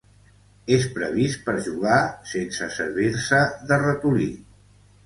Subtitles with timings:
[0.77, 1.99] És previst per jugar
[2.33, 4.33] sense servir-se de ratolí.